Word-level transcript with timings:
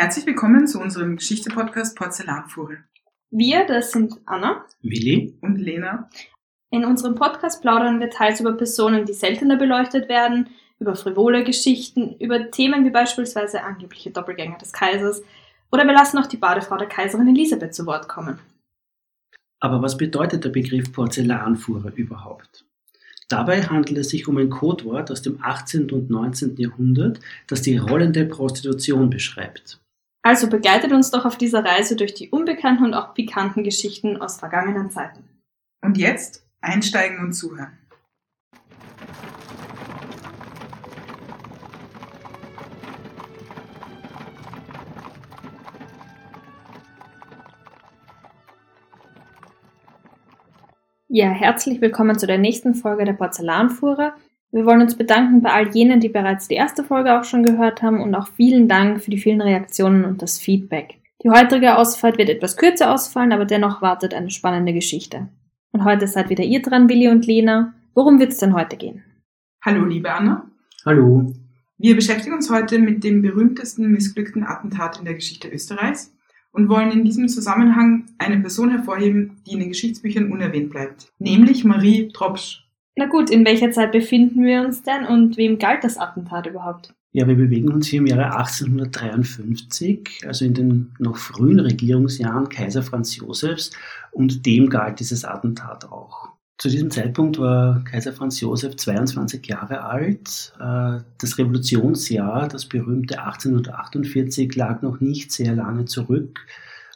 Herzlich 0.00 0.26
willkommen 0.26 0.68
zu 0.68 0.78
unserem 0.78 1.16
Geschichte-Podcast 1.16 1.96
Porzellanfuhre. 1.96 2.76
Wir, 3.32 3.66
das 3.66 3.90
sind 3.90 4.14
Anna, 4.26 4.64
Willi 4.80 5.36
und 5.40 5.56
Lena. 5.56 6.08
In 6.70 6.84
unserem 6.84 7.16
Podcast 7.16 7.62
plaudern 7.62 7.98
wir 7.98 8.08
teils 8.08 8.38
über 8.38 8.52
Personen, 8.52 9.06
die 9.06 9.12
seltener 9.12 9.56
beleuchtet 9.56 10.08
werden, 10.08 10.50
über 10.78 10.94
frivole 10.94 11.42
Geschichten, 11.42 12.14
über 12.20 12.52
Themen 12.52 12.84
wie 12.84 12.90
beispielsweise 12.90 13.64
angebliche 13.64 14.12
Doppelgänger 14.12 14.58
des 14.58 14.72
Kaisers 14.72 15.20
oder 15.72 15.84
wir 15.84 15.94
lassen 15.94 16.18
auch 16.18 16.26
die 16.26 16.36
Badefrau 16.36 16.76
der 16.76 16.86
Kaiserin 16.86 17.26
Elisabeth 17.26 17.74
zu 17.74 17.84
Wort 17.84 18.06
kommen. 18.06 18.38
Aber 19.58 19.82
was 19.82 19.96
bedeutet 19.96 20.44
der 20.44 20.50
Begriff 20.50 20.92
Porzellanfuhrer 20.92 21.92
überhaupt? 21.96 22.64
Dabei 23.28 23.64
handelt 23.64 23.98
es 23.98 24.10
sich 24.10 24.28
um 24.28 24.38
ein 24.38 24.48
Codewort 24.48 25.10
aus 25.10 25.22
dem 25.22 25.42
18. 25.42 25.90
und 25.90 26.08
19. 26.08 26.56
Jahrhundert, 26.56 27.18
das 27.48 27.62
die 27.62 27.76
rollende 27.76 28.24
Prostitution 28.26 29.10
beschreibt. 29.10 29.80
Also 30.28 30.50
begleitet 30.50 30.92
uns 30.92 31.10
doch 31.10 31.24
auf 31.24 31.38
dieser 31.38 31.64
Reise 31.64 31.96
durch 31.96 32.12
die 32.12 32.28
unbekannten 32.28 32.84
und 32.84 32.92
auch 32.92 33.14
pikanten 33.14 33.64
Geschichten 33.64 34.20
aus 34.20 34.38
vergangenen 34.38 34.90
Zeiten. 34.90 35.26
Und 35.80 35.96
jetzt 35.96 36.46
einsteigen 36.60 37.18
und 37.20 37.32
zuhören. 37.32 37.78
Ja, 51.08 51.30
herzlich 51.30 51.80
willkommen 51.80 52.18
zu 52.18 52.26
der 52.26 52.36
nächsten 52.36 52.74
Folge 52.74 53.06
der 53.06 53.14
Porzellanfuhrer. 53.14 54.14
Wir 54.50 54.64
wollen 54.64 54.80
uns 54.80 54.96
bedanken 54.96 55.42
bei 55.42 55.52
all 55.52 55.68
jenen, 55.74 56.00
die 56.00 56.08
bereits 56.08 56.48
die 56.48 56.54
erste 56.54 56.82
Folge 56.82 57.18
auch 57.18 57.24
schon 57.24 57.42
gehört 57.42 57.82
haben 57.82 58.00
und 58.00 58.14
auch 58.14 58.28
vielen 58.28 58.66
Dank 58.66 59.02
für 59.02 59.10
die 59.10 59.18
vielen 59.18 59.40
Reaktionen 59.40 60.04
und 60.04 60.22
das 60.22 60.38
Feedback. 60.38 61.00
Die 61.22 61.30
heutige 61.30 61.76
Ausfahrt 61.76 62.16
wird 62.16 62.30
etwas 62.30 62.56
kürzer 62.56 62.92
ausfallen, 62.92 63.32
aber 63.32 63.44
dennoch 63.44 63.82
wartet 63.82 64.14
eine 64.14 64.30
spannende 64.30 64.72
Geschichte. 64.72 65.28
Und 65.72 65.84
heute 65.84 66.06
seid 66.06 66.30
wieder 66.30 66.44
ihr 66.44 66.62
dran, 66.62 66.88
Willi 66.88 67.08
und 67.08 67.26
Lena. 67.26 67.74
Worum 67.94 68.20
wird 68.20 68.32
es 68.32 68.38
denn 68.38 68.54
heute 68.54 68.76
gehen? 68.76 69.02
Hallo, 69.62 69.84
liebe 69.84 70.10
Anna. 70.12 70.50
Hallo. 70.86 71.34
Wir 71.76 71.94
beschäftigen 71.94 72.34
uns 72.34 72.50
heute 72.50 72.78
mit 72.78 73.04
dem 73.04 73.20
berühmtesten 73.20 73.90
missglückten 73.90 74.44
Attentat 74.44 74.98
in 74.98 75.04
der 75.04 75.14
Geschichte 75.14 75.48
Österreichs, 75.48 76.12
und 76.52 76.68
wollen 76.68 76.90
in 76.90 77.04
diesem 77.04 77.28
Zusammenhang 77.28 78.06
eine 78.18 78.40
Person 78.40 78.70
hervorheben, 78.70 79.42
die 79.46 79.52
in 79.52 79.60
den 79.60 79.68
Geschichtsbüchern 79.68 80.32
unerwähnt 80.32 80.70
bleibt, 80.70 81.12
nämlich 81.18 81.64
Marie 81.64 82.08
Tropsch. 82.12 82.67
Na 82.98 83.06
gut, 83.06 83.30
in 83.30 83.44
welcher 83.44 83.70
Zeit 83.70 83.92
befinden 83.92 84.44
wir 84.44 84.60
uns 84.60 84.82
denn 84.82 85.06
und 85.06 85.36
wem 85.36 85.60
galt 85.60 85.84
das 85.84 85.98
Attentat 85.98 86.48
überhaupt? 86.48 86.92
Ja, 87.12 87.28
wir 87.28 87.36
bewegen 87.36 87.72
uns 87.72 87.86
hier 87.86 88.00
im 88.00 88.08
Jahre 88.08 88.36
1853, 88.36 90.22
also 90.26 90.44
in 90.44 90.54
den 90.54 90.92
noch 90.98 91.16
frühen 91.16 91.60
Regierungsjahren 91.60 92.48
Kaiser 92.48 92.82
Franz 92.82 93.14
Josefs, 93.14 93.70
und 94.10 94.44
dem 94.46 94.68
galt 94.68 94.98
dieses 94.98 95.24
Attentat 95.24 95.84
auch. 95.84 96.30
Zu 96.58 96.70
diesem 96.70 96.90
Zeitpunkt 96.90 97.38
war 97.38 97.84
Kaiser 97.84 98.12
Franz 98.12 98.40
Josef 98.40 98.74
22 98.74 99.46
Jahre 99.46 99.84
alt. 99.84 100.52
Äh, 100.58 100.98
das 101.20 101.38
Revolutionsjahr, 101.38 102.48
das 102.48 102.66
berühmte 102.66 103.20
1848, 103.20 104.56
lag 104.56 104.82
noch 104.82 104.98
nicht 104.98 105.30
sehr 105.30 105.54
lange 105.54 105.84
zurück. 105.84 106.40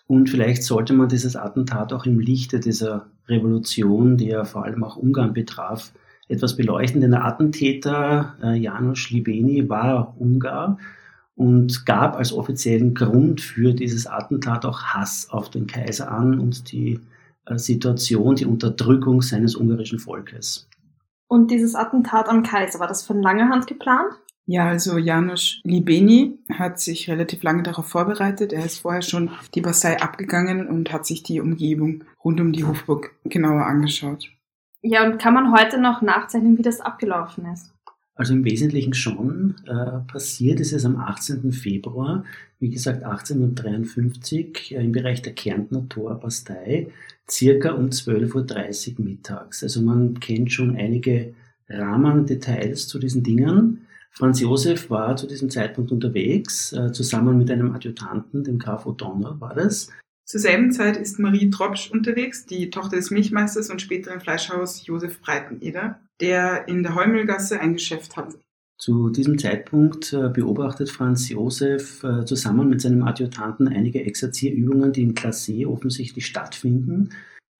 Und 0.09 0.29
vielleicht 0.29 0.65
sollte 0.65 0.95
man 0.95 1.09
dieses 1.09 1.37
Attentat 1.37 1.93
auch 1.93 2.07
im 2.07 2.19
Lichte 2.19 2.59
dieser 2.59 3.07
Revolution, 3.29 4.17
die 4.17 4.27
ja 4.27 4.45
vor 4.45 4.65
allem 4.65 4.83
auch 4.83 4.97
Ungarn 4.97 5.33
betraf, 5.33 5.93
etwas 6.33 6.57
beleuchten. 6.57 7.01
Denn 7.01 7.13
der 7.13 7.25
Attentäter 7.25 8.37
äh, 8.43 8.55
Janusz 8.57 9.11
Libeni 9.11 9.69
war 9.69 10.15
Ungar 10.19 10.79
und 11.35 11.87
gab 11.87 12.17
als 12.17 12.33
offiziellen 12.33 12.95
Grund 12.95 13.41
für 13.41 13.73
dieses 13.73 14.07
Attentat 14.07 14.65
auch 14.65 14.83
Hass 14.83 15.29
auf 15.31 15.51
den 15.51 15.67
Kaiser 15.67 16.11
an 16.11 16.39
und 16.39 16.73
die 16.73 17.01
äh, 17.47 17.59
Situation, 17.59 18.37
die 18.37 18.47
Unterdrückung 18.47 19.23
seines 19.23 19.57
ungarischen 19.57 19.99
Volkes. 19.99 20.69
Und 21.29 21.51
dieses 21.51 21.75
Attentat 21.75 22.29
am 22.29 22.43
Kaiser, 22.43 22.79
war 22.81 22.89
das 22.89 23.03
von 23.03 23.23
langer 23.23 23.49
Hand 23.49 23.67
geplant? 23.67 24.13
Ja, 24.45 24.67
also 24.67 24.99
Janusz 24.99 25.61
Libeni 25.63 26.39
hat 26.53 26.81
sich 26.81 27.09
relativ 27.09 27.43
lange 27.43 27.63
darauf 27.63 27.87
vorbereitet. 27.87 28.53
Er 28.53 28.65
ist 28.65 28.79
vorher 28.79 29.03
schon 29.03 29.31
die 29.55 29.61
Bastei 29.61 30.01
abgegangen 30.01 30.67
und 30.67 30.93
hat 30.93 31.07
sich 31.07 31.23
die 31.23 31.41
Umgebung 31.41 32.05
rund 32.23 32.41
um 32.41 32.53
die 32.53 32.65
Hofburg 32.65 33.13
genauer 33.25 33.67
angeschaut. 33.67 34.31
Ja, 34.83 35.05
und 35.05 35.19
kann 35.19 35.35
man 35.35 35.53
heute 35.53 35.81
noch 35.81 36.03
nachzeichnen, 36.03 36.59
wie 36.59 36.63
das 36.63 36.81
abgelaufen 36.81 37.47
ist? 37.47 37.73
Also 38.15 38.35
im 38.35 38.45
Wesentlichen 38.45 38.95
schon. 38.95 39.55
Äh, 39.67 40.01
passiert 40.11 40.61
ist 40.61 40.73
es 40.73 40.85
am 40.85 40.97
18. 40.97 41.53
Februar, 41.53 42.25
wie 42.59 42.71
gesagt 42.71 43.05
1853, 43.05 44.73
äh, 44.73 44.85
im 44.85 44.93
Bereich 44.93 45.23
der 45.23 45.33
Kärntner 45.33 45.89
Torbastei 45.89 46.89
circa 47.31 47.73
um 47.73 47.87
12.30 47.87 48.99
Uhr 48.99 49.05
mittags. 49.05 49.63
Also 49.63 49.81
man 49.81 50.21
kennt 50.21 50.53
schon 50.53 50.77
einige 50.77 51.35
Rahmendetails 51.69 52.89
zu 52.89 52.99
diesen 52.99 53.23
Dingen. 53.23 53.87
Franz 54.11 54.41
Josef 54.41 54.91
war 54.91 55.17
zu 55.17 55.27
diesem 55.27 55.49
Zeitpunkt 55.49 55.91
unterwegs, 55.91 56.73
äh, 56.73 56.93
zusammen 56.93 57.39
mit 57.39 57.51
einem 57.51 57.75
Adjutanten, 57.75 58.45
dem 58.45 58.59
Graf 58.59 58.85
O'Donnell 58.85 59.41
war 59.41 59.55
das. 59.55 59.89
Zur 60.25 60.41
selben 60.41 60.73
Zeit 60.73 60.97
ist 60.97 61.19
Marie 61.19 61.51
Tropsch 61.51 61.91
unterwegs, 61.91 62.47
die 62.47 62.71
Tochter 62.71 62.97
des 62.97 63.11
Milchmeisters 63.11 63.71
und 63.71 63.83
späteren 63.83 64.21
Fleischhaus 64.21 64.87
Josef 64.87 65.21
Breiteneder, 65.21 66.01
der 66.21 66.69
in 66.69 66.83
der 66.83 66.95
Heumüllgasse 66.95 67.61
ein 67.61 67.75
Geschäft 67.75 68.17
hat. 68.17 68.35
Zu 68.79 69.11
diesem 69.11 69.39
Zeitpunkt 69.39 70.13
äh, 70.13 70.29
beobachtet 70.29 70.91
Franz 70.91 71.29
Josef 71.29 72.03
äh, 72.03 72.25
zusammen 72.25 72.69
mit 72.69 72.81
seinem 72.81 73.05
Adjutanten 73.05 73.69
einige 73.69 74.05
Exerzierübungen, 74.05 74.93
die 74.93 75.03
in 75.03 75.15
Classé 75.15 75.67
offensichtlich 75.67 76.27
stattfinden, 76.27 77.11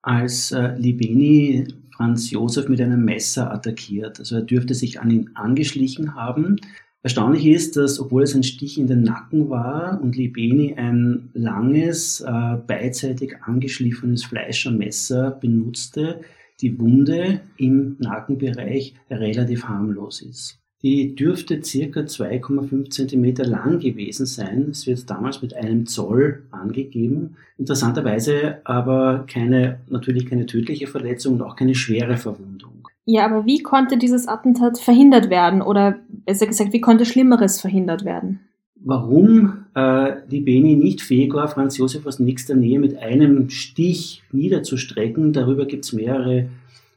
als 0.01 0.51
äh, 0.51 0.75
Libeni 0.75 1.67
Franz 1.95 2.29
Josef 2.31 2.67
mit 2.67 2.81
einem 2.81 3.05
Messer 3.05 3.53
attackiert. 3.53 4.19
Also 4.19 4.35
er 4.35 4.41
dürfte 4.41 4.73
sich 4.73 4.99
an 4.99 5.11
ihn 5.11 5.29
angeschlichen 5.35 6.15
haben. 6.15 6.59
Erstaunlich 7.03 7.45
ist, 7.45 7.75
dass 7.75 7.99
obwohl 7.99 8.23
es 8.23 8.33
ein 8.33 8.43
Stich 8.43 8.77
in 8.77 8.87
den 8.87 9.03
Nacken 9.03 9.49
war 9.49 9.99
und 10.01 10.15
Libeni 10.15 10.75
ein 10.75 11.29
langes, 11.33 12.25
beidseitig 12.65 13.35
angeschliffenes 13.41 14.23
Fleischermesser 14.23 15.31
benutzte, 15.31 16.21
die 16.61 16.79
Wunde 16.79 17.41
im 17.57 17.97
Nackenbereich 17.99 18.95
relativ 19.09 19.65
harmlos 19.65 20.21
ist. 20.21 20.59
Die 20.81 21.13
dürfte 21.15 21.61
circa 21.61 22.01
2,5 22.01 22.89
Zentimeter 22.89 23.45
lang 23.45 23.79
gewesen 23.79 24.25
sein. 24.25 24.69
Es 24.71 24.87
wird 24.87 25.09
damals 25.09 25.41
mit 25.41 25.53
einem 25.53 25.85
Zoll 25.85 26.43
angegeben. 26.51 27.35
Interessanterweise 27.57 28.57
aber 28.65 29.25
keine, 29.27 29.79
natürlich 29.89 30.25
keine 30.25 30.45
tödliche 30.45 30.87
Verletzung 30.87 31.35
und 31.35 31.41
auch 31.41 31.55
keine 31.57 31.75
schwere 31.75 32.15
Verwundung. 32.17 32.72
Ja, 33.05 33.25
aber 33.25 33.45
wie 33.45 33.61
konnte 33.61 33.97
dieses 33.97 34.27
Attentat 34.27 34.79
verhindert 34.79 35.29
werden? 35.29 35.61
Oder 35.61 35.99
besser 36.09 36.47
gesagt, 36.47 36.73
wie 36.73 36.81
konnte 36.81 37.05
Schlimmeres 37.05 37.59
verhindert 37.59 38.05
werden? 38.05 38.39
Warum 38.75 39.65
äh, 39.75 40.13
die 40.29 40.41
Beni 40.41 40.75
nicht 40.75 41.01
fähig 41.01 41.33
war, 41.33 41.47
Franz 41.47 41.77
Josef 41.77 42.05
aus 42.05 42.19
nächster 42.19 42.55
Nähe 42.55 42.79
mit 42.79 42.97
einem 42.97 43.49
Stich 43.49 44.23
niederzustrecken, 44.31 45.31
darüber 45.31 45.65
gibt 45.65 45.85
es 45.85 45.93
mehrere 45.93 46.49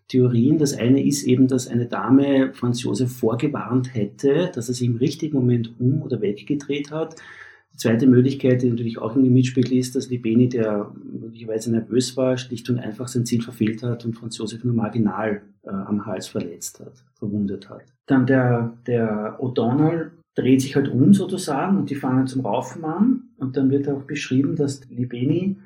Theorien. 0.09 0.59
Das 0.59 0.77
eine 0.77 1.05
ist 1.05 1.25
eben, 1.25 1.49
dass 1.49 1.69
eine 1.69 1.87
Dame 1.87 2.53
Franz 2.55 2.83
Josef 2.83 3.13
vorgewarnt 3.13 3.95
hätte, 3.95 4.51
dass 4.55 4.69
er 4.69 4.75
sich 4.75 4.87
im 4.87 4.97
richtigen 4.97 5.37
Moment 5.37 5.75
um- 5.79 6.03
oder 6.03 6.21
weggedreht 6.21 6.91
hat. 6.91 7.17
Die 7.77 7.83
zweite 7.83 8.07
Möglichkeit, 8.07 8.63
die 8.63 8.71
natürlich 8.71 8.97
auch 8.97 9.11
irgendwie 9.11 9.29
mitspielt, 9.29 9.71
ist, 9.71 9.97
dass 9.97 10.09
Libeni, 10.09 10.49
der 10.49 10.91
möglicherweise 11.21 11.71
nervös 11.71 12.17
war, 12.17 12.39
schlicht 12.39 12.71
und 12.71 12.79
einfach 12.79 13.07
sein 13.07 13.27
Ziel 13.27 13.43
verfehlt 13.43 13.83
hat 13.83 14.07
und 14.07 14.15
Franz 14.15 14.39
Josef 14.39 14.65
nur 14.65 14.73
marginal 14.73 15.43
äh, 15.63 15.69
am 15.69 16.07
Hals 16.07 16.27
verletzt 16.27 16.81
hat, 16.81 16.95
verwundet 17.19 17.69
hat. 17.69 17.83
Dann 18.07 18.25
der, 18.25 18.73
der 18.87 19.39
O'Donnell 19.41 20.13
dreht 20.37 20.63
sich 20.63 20.75
halt 20.75 20.89
um 20.89 21.13
sozusagen 21.13 21.77
und 21.77 21.91
die 21.91 21.97
fangen 21.97 22.27
zum 22.27 22.47
Raufen 22.47 22.83
an. 22.87 23.25
Und 23.37 23.59
dann 23.59 23.71
wird 23.71 23.91
auch 23.91 24.05
beschrieben, 24.05 24.57
dass 24.57 24.81
Libeni 24.89 25.59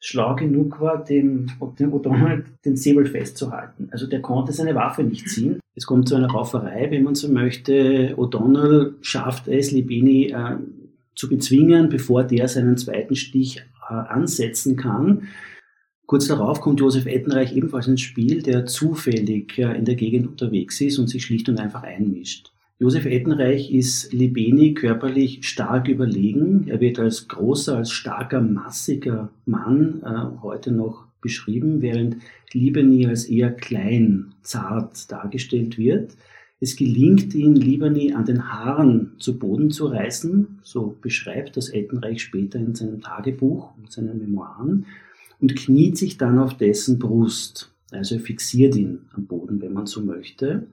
schlau 0.00 0.36
genug 0.36 0.80
war, 0.80 1.04
dem, 1.04 1.50
dem 1.78 1.92
O'Donnell 1.92 2.44
den 2.64 2.76
Säbel 2.76 3.04
festzuhalten. 3.04 3.88
Also 3.90 4.06
der 4.06 4.22
konnte 4.22 4.54
seine 4.54 4.74
Waffe 4.74 5.02
nicht 5.02 5.28
ziehen. 5.28 5.60
Es 5.74 5.84
kommt 5.84 6.08
zu 6.08 6.14
einer 6.14 6.30
Rauferei, 6.30 6.90
wenn 6.90 7.02
man 7.02 7.14
so 7.14 7.30
möchte. 7.30 8.14
O'Donnell 8.16 8.94
schafft 9.02 9.48
es, 9.48 9.70
Libeni 9.70 10.28
äh, 10.28 10.56
zu 11.18 11.28
bezwingen, 11.28 11.88
bevor 11.88 12.22
der 12.22 12.46
seinen 12.46 12.76
zweiten 12.76 13.16
Stich 13.16 13.56
äh, 13.90 13.92
ansetzen 13.92 14.76
kann. 14.76 15.24
Kurz 16.06 16.28
darauf 16.28 16.60
kommt 16.60 16.78
Josef 16.78 17.06
Ettenreich 17.06 17.56
ebenfalls 17.56 17.88
ins 17.88 18.02
Spiel, 18.02 18.40
der 18.40 18.66
zufällig 18.66 19.58
äh, 19.58 19.76
in 19.76 19.84
der 19.84 19.96
Gegend 19.96 20.28
unterwegs 20.28 20.80
ist 20.80 20.96
und 20.96 21.08
sich 21.08 21.24
schlicht 21.24 21.48
und 21.48 21.58
einfach 21.58 21.82
einmischt. 21.82 22.52
Josef 22.78 23.04
Ettenreich 23.04 23.72
ist 23.72 24.12
Libeni 24.12 24.74
körperlich 24.74 25.44
stark 25.44 25.88
überlegen. 25.88 26.68
Er 26.68 26.80
wird 26.80 27.00
als 27.00 27.26
großer, 27.26 27.78
als 27.78 27.90
starker, 27.90 28.40
massiger 28.40 29.30
Mann 29.44 30.00
äh, 30.04 30.40
heute 30.40 30.70
noch 30.70 31.08
beschrieben, 31.20 31.82
während 31.82 32.18
Libeni 32.52 33.08
als 33.08 33.24
eher 33.24 33.50
klein, 33.50 34.34
zart 34.42 35.10
dargestellt 35.10 35.78
wird. 35.78 36.12
Es 36.60 36.74
gelingt 36.74 37.34
ihm, 37.34 37.54
Libani 37.54 38.12
an 38.12 38.24
den 38.24 38.52
Haaren 38.52 39.12
zu 39.18 39.38
Boden 39.38 39.70
zu 39.70 39.86
reißen, 39.86 40.58
so 40.62 40.96
beschreibt 41.00 41.56
das 41.56 41.68
Ettenreich 41.68 42.20
später 42.20 42.58
in 42.58 42.74
seinem 42.74 43.00
Tagebuch 43.00 43.76
und 43.76 43.92
seinen 43.92 44.18
Memoiren, 44.18 44.86
und 45.40 45.54
kniet 45.54 45.96
sich 45.96 46.18
dann 46.18 46.38
auf 46.38 46.56
dessen 46.56 46.98
Brust. 46.98 47.72
Also 47.92 48.16
er 48.16 48.20
fixiert 48.20 48.74
ihn 48.74 49.02
am 49.12 49.26
Boden, 49.26 49.60
wenn 49.60 49.72
man 49.72 49.86
so 49.86 50.02
möchte. 50.02 50.66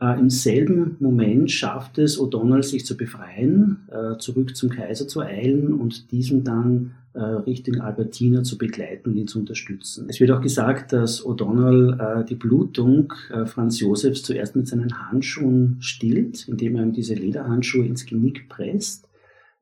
Äh, 0.00 0.18
Im 0.20 0.28
selben 0.28 0.96
Moment 1.00 1.50
schafft 1.50 1.98
es 1.98 2.20
O'Donnell, 2.20 2.62
sich 2.62 2.84
zu 2.84 2.96
befreien, 2.96 3.88
äh, 3.90 4.18
zurück 4.18 4.54
zum 4.54 4.68
Kaiser 4.68 5.08
zu 5.08 5.20
eilen 5.20 5.72
und 5.72 6.12
diesem 6.12 6.44
dann 6.44 6.92
Richtung 7.20 7.80
Albertina 7.80 8.42
zu 8.42 8.58
begleiten 8.58 9.10
und 9.10 9.16
ihn 9.16 9.26
zu 9.26 9.38
unterstützen. 9.38 10.06
Es 10.08 10.20
wird 10.20 10.30
auch 10.30 10.40
gesagt, 10.40 10.92
dass 10.92 11.24
O'Donnell 11.24 11.98
äh, 11.98 12.24
die 12.24 12.34
Blutung 12.34 13.12
äh, 13.30 13.46
Franz 13.46 13.80
Josefs 13.80 14.22
zuerst 14.22 14.56
mit 14.56 14.68
seinen 14.68 15.08
Handschuhen 15.08 15.76
stillt, 15.80 16.46
indem 16.48 16.76
er 16.76 16.82
ihm 16.82 16.92
diese 16.92 17.14
Lederhandschuhe 17.14 17.86
ins 17.86 18.06
Genick 18.06 18.48
presst. 18.48 19.08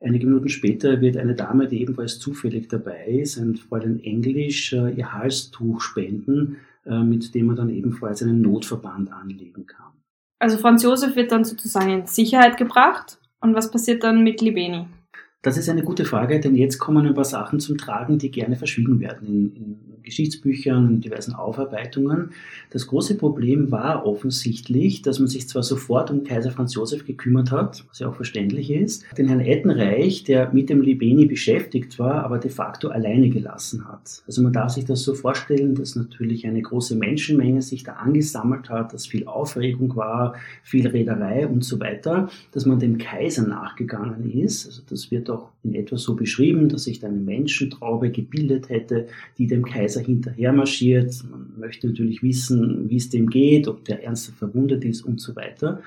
Einige 0.01 0.27
Minuten 0.27 0.49
später 0.49 1.01
wird 1.01 1.17
eine 1.17 1.35
Dame, 1.35 1.67
die 1.67 1.81
ebenfalls 1.81 2.19
zufällig 2.19 2.69
dabei 2.69 3.07
ist, 3.07 3.39
ein 3.39 3.57
Fräulein 3.57 4.01
Englisch, 4.01 4.73
äh, 4.73 4.91
ihr 4.91 5.13
Halstuch 5.13 5.81
spenden, 5.81 6.59
äh, 6.85 7.03
mit 7.03 7.35
dem 7.35 7.47
man 7.47 7.57
dann 7.57 7.71
ebenfalls 7.71 8.23
einen 8.23 8.43
Notverband 8.43 9.13
anlegen 9.13 9.67
kann. 9.67 9.93
Also 10.39 10.59
Franz 10.59 10.83
Josef 10.83 11.17
wird 11.17 11.33
dann 11.33 11.45
sozusagen 11.45 11.91
in 11.91 12.07
Sicherheit 12.07 12.57
gebracht. 12.57 13.19
Und 13.41 13.55
was 13.55 13.71
passiert 13.71 14.03
dann 14.05 14.23
mit 14.23 14.41
Libeni? 14.41 14.87
Das 15.45 15.59
ist 15.59 15.69
eine 15.69 15.83
gute 15.83 16.07
Frage, 16.07 16.41
denn 16.41 16.57
jetzt 16.57 16.79
kommen 16.79 17.07
ein 17.07 17.13
paar 17.13 17.27
Sachen 17.27 17.61
zum 17.61 17.77
Tragen, 17.77 18.17
die 18.17 18.31
gerne 18.31 18.57
verschwiegen 18.57 18.99
werden 18.99 19.29
in, 19.29 19.57
in 19.57 19.94
Geschichtsbüchern, 20.05 20.89
in 20.89 21.01
diversen 21.01 21.35
Aufarbeitungen. 21.35 22.31
Das 22.71 22.87
große 22.87 23.17
Problem 23.17 23.71
war 23.71 24.07
offensichtlich, 24.07 25.03
dass 25.03 25.19
man 25.19 25.29
sich 25.29 25.49
zwar 25.49 25.63
sofort 25.63 26.11
um 26.11 26.25
Kaiser 26.25 26.51
Franz 26.51 26.75
Josef 26.75 27.05
gekümmert 27.05 27.51
hat, 27.51 27.85
was 27.89 27.99
ja 27.99 28.09
auch 28.09 28.15
verständlich 28.15 28.71
ist, 28.71 29.05
den 29.19 29.29
Herrn 29.29 29.41
Ettenreich, 29.41 30.25
der 30.25 30.53
mit 30.53 30.69
dem 30.71 30.81
Libeni 30.81 31.27
beschäftigt 31.27 31.99
war, 31.99 32.25
aber 32.25 32.39
de 32.39 32.51
facto 32.51 32.89
alleine 32.89 33.31
gelassen 33.31 33.89
hat. 33.89 34.23
Also 34.27 34.43
man 34.43 34.53
darf 34.53 34.71
sich 34.71 34.85
das 34.85 35.03
so 35.03 35.15
vorstellen, 35.15 35.75
dass 35.75 35.97
natürlich 35.97 36.47
eine 36.47 36.63
große 36.63 36.97
Menschenmenge 36.97 37.63
sich 37.63 37.83
da 37.83 37.95
angesammelt 37.95 38.71
hat, 38.71 38.93
dass 38.93 39.07
viel 39.07 39.27
Aufregung 39.27 39.97
war, 39.97 40.35
viel 40.63 40.87
Reederei 40.87 41.47
und 41.47 41.65
so 41.65 41.81
weiter, 41.81 42.29
dass 42.53 42.67
man 42.67 42.79
dem 42.79 42.99
Kaiser 42.99 43.47
nachgegangen 43.47 44.31
ist. 44.31 44.67
Also 44.67 44.83
das 44.89 45.11
wird 45.11 45.31
auch 45.31 45.51
in 45.63 45.75
etwa 45.75 45.97
so 45.97 46.15
beschrieben, 46.15 46.69
dass 46.69 46.85
sich 46.85 47.01
da 47.01 47.09
eine 47.09 47.17
Menschentraube 47.17 48.11
gebildet 48.11 48.69
hätte, 48.69 49.09
die 49.39 49.47
dem 49.47 49.65
Kaiser 49.65 49.94
hinterher 50.01 50.53
marschiert. 50.53 51.15
Man 51.31 51.53
möchte 51.59 51.87
natürlich 51.89 52.23
wissen, 52.23 52.89
wie 52.89 52.97
es 52.97 53.11
dem 53.11 53.29
geht, 53.29 53.69
ob 53.69 53.85
der 53.85 54.05
ernsthaft 54.05 54.39
verwundet 54.39 54.85
ist 54.85 55.03
und 55.03 55.21
so 55.21 55.37
weiter. 55.37 55.83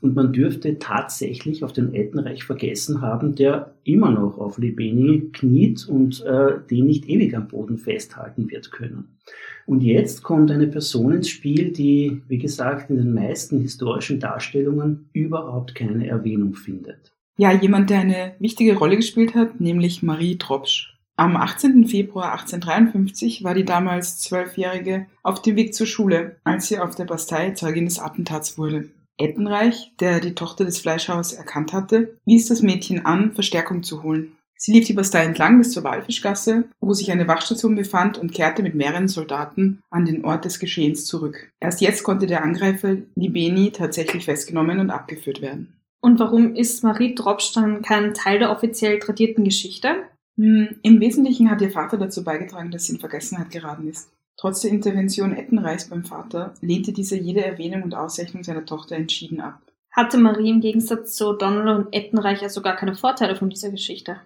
Und 0.00 0.14
man 0.14 0.32
dürfte 0.32 0.78
tatsächlich 0.78 1.64
auf 1.64 1.72
den 1.72 1.92
Ettenreich 1.92 2.44
vergessen 2.44 3.00
haben, 3.00 3.34
der 3.34 3.74
immer 3.84 4.10
noch 4.10 4.38
auf 4.38 4.58
Libeni 4.58 5.30
kniet 5.32 5.88
und 5.88 6.24
äh, 6.24 6.52
den 6.70 6.86
nicht 6.86 7.08
ewig 7.08 7.36
am 7.36 7.48
Boden 7.48 7.78
festhalten 7.78 8.50
wird 8.50 8.70
können. 8.70 9.18
Und 9.66 9.82
jetzt 9.82 10.22
kommt 10.22 10.50
eine 10.50 10.68
Person 10.68 11.12
ins 11.12 11.28
Spiel, 11.28 11.72
die, 11.72 12.22
wie 12.28 12.38
gesagt, 12.38 12.90
in 12.90 12.96
den 12.96 13.12
meisten 13.12 13.60
historischen 13.60 14.20
Darstellungen 14.20 15.10
überhaupt 15.12 15.74
keine 15.74 16.06
Erwähnung 16.06 16.54
findet. 16.54 17.12
Ja, 17.36 17.52
jemand, 17.52 17.90
der 17.90 18.00
eine 18.00 18.32
wichtige 18.38 18.76
Rolle 18.76 18.96
gespielt 18.96 19.34
hat, 19.34 19.60
nämlich 19.60 20.02
Marie 20.02 20.38
Tropsch. 20.38 20.97
Am 21.20 21.36
18. 21.36 21.88
Februar 21.88 22.30
1853 22.30 23.42
war 23.42 23.52
die 23.52 23.64
damals 23.64 24.20
Zwölfjährige 24.20 25.06
auf 25.24 25.42
dem 25.42 25.56
Weg 25.56 25.74
zur 25.74 25.88
Schule, 25.88 26.36
als 26.44 26.68
sie 26.68 26.78
auf 26.78 26.94
der 26.94 27.06
Bastei 27.06 27.50
Zeugin 27.50 27.86
des 27.86 27.98
Attentats 27.98 28.56
wurde. 28.56 28.90
Ettenreich, 29.16 29.90
der 29.98 30.20
die 30.20 30.36
Tochter 30.36 30.64
des 30.64 30.78
Fleischhauers 30.78 31.32
erkannt 31.32 31.72
hatte, 31.72 32.14
wies 32.24 32.46
das 32.46 32.62
Mädchen 32.62 33.04
an, 33.04 33.32
Verstärkung 33.32 33.82
zu 33.82 34.04
holen. 34.04 34.36
Sie 34.56 34.70
lief 34.70 34.86
die 34.86 34.92
Bastei 34.92 35.24
entlang 35.24 35.58
bis 35.58 35.72
zur 35.72 35.82
Walfischgasse, 35.82 36.68
wo 36.78 36.94
sich 36.94 37.10
eine 37.10 37.26
Wachstation 37.26 37.74
befand 37.74 38.16
und 38.16 38.32
kehrte 38.32 38.62
mit 38.62 38.76
mehreren 38.76 39.08
Soldaten 39.08 39.80
an 39.90 40.04
den 40.04 40.24
Ort 40.24 40.44
des 40.44 40.60
Geschehens 40.60 41.04
zurück. 41.04 41.50
Erst 41.58 41.80
jetzt 41.80 42.04
konnte 42.04 42.28
der 42.28 42.44
Angreifer 42.44 42.96
Libeni 43.16 43.72
tatsächlich 43.72 44.26
festgenommen 44.26 44.78
und 44.78 44.90
abgeführt 44.90 45.42
werden. 45.42 45.80
Und 46.00 46.20
warum 46.20 46.54
ist 46.54 46.84
Marie 46.84 47.16
Dropsch 47.16 47.52
dann 47.54 47.82
kein 47.82 48.14
Teil 48.14 48.38
der 48.38 48.52
offiziell 48.52 49.00
tradierten 49.00 49.42
Geschichte? 49.42 49.96
Hm, 50.38 50.76
Im 50.82 51.00
Wesentlichen 51.00 51.50
hat 51.50 51.60
ihr 51.60 51.70
Vater 51.70 51.98
dazu 51.98 52.22
beigetragen, 52.22 52.70
dass 52.70 52.84
sie 52.84 52.94
in 52.94 53.00
Vergessenheit 53.00 53.50
geraten 53.50 53.88
ist. 53.88 54.10
Trotz 54.36 54.60
der 54.60 54.70
Intervention 54.70 55.34
Ettenreichs 55.34 55.90
beim 55.90 56.04
Vater 56.04 56.54
lehnte 56.60 56.92
dieser 56.92 57.16
jede 57.16 57.44
Erwähnung 57.44 57.82
und 57.82 57.94
Auszeichnung 57.94 58.44
seiner 58.44 58.64
Tochter 58.64 58.94
entschieden 58.94 59.40
ab. 59.40 59.60
Hatte 59.90 60.16
Marie 60.16 60.50
im 60.50 60.60
Gegensatz 60.60 61.16
zu 61.16 61.32
Donald 61.32 61.86
und 61.86 61.92
Ettenreich 61.92 62.40
ja 62.40 62.48
sogar 62.48 62.76
keine 62.76 62.94
Vorteile 62.94 63.34
von 63.34 63.50
dieser 63.50 63.72
Geschichte? 63.72 64.20